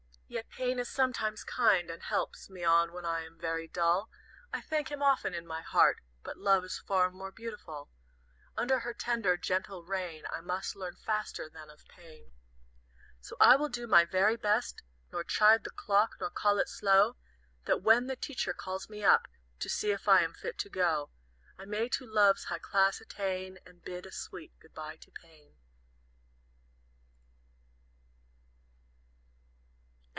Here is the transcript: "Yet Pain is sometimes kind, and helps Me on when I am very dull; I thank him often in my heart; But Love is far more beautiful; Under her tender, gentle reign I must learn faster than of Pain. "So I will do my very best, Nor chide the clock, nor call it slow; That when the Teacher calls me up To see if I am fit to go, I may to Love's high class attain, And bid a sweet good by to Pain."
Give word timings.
"Yet 0.33 0.47
Pain 0.49 0.79
is 0.79 0.87
sometimes 0.89 1.43
kind, 1.43 1.89
and 1.89 2.01
helps 2.03 2.49
Me 2.49 2.63
on 2.63 2.93
when 2.93 3.03
I 3.03 3.25
am 3.25 3.37
very 3.37 3.67
dull; 3.67 4.09
I 4.53 4.61
thank 4.61 4.89
him 4.89 5.03
often 5.03 5.33
in 5.33 5.45
my 5.45 5.59
heart; 5.61 5.97
But 6.23 6.37
Love 6.37 6.63
is 6.63 6.79
far 6.79 7.11
more 7.11 7.33
beautiful; 7.33 7.89
Under 8.55 8.79
her 8.79 8.93
tender, 8.93 9.35
gentle 9.35 9.83
reign 9.83 10.23
I 10.31 10.39
must 10.39 10.77
learn 10.77 10.95
faster 10.95 11.49
than 11.53 11.69
of 11.69 11.83
Pain. 11.89 12.31
"So 13.19 13.35
I 13.41 13.57
will 13.57 13.67
do 13.67 13.87
my 13.87 14.05
very 14.05 14.37
best, 14.37 14.83
Nor 15.11 15.25
chide 15.25 15.65
the 15.65 15.69
clock, 15.69 16.15
nor 16.21 16.29
call 16.29 16.59
it 16.59 16.69
slow; 16.69 17.17
That 17.65 17.81
when 17.83 18.07
the 18.07 18.15
Teacher 18.15 18.53
calls 18.53 18.87
me 18.89 19.03
up 19.03 19.27
To 19.59 19.67
see 19.67 19.91
if 19.91 20.07
I 20.07 20.21
am 20.21 20.33
fit 20.33 20.57
to 20.59 20.69
go, 20.69 21.09
I 21.57 21.65
may 21.65 21.89
to 21.89 22.07
Love's 22.07 22.45
high 22.45 22.57
class 22.59 23.01
attain, 23.01 23.59
And 23.65 23.83
bid 23.83 24.05
a 24.05 24.13
sweet 24.13 24.53
good 24.61 24.73
by 24.73 24.95
to 24.95 25.11
Pain." 25.11 25.57